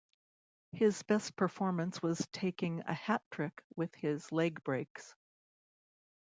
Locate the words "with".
3.75-3.93